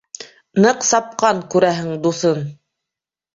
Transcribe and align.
Ныҡ 0.63 0.79
сапҡан, 0.87 1.43
күрәһең, 1.57 1.93
дуҫын. 2.07 2.43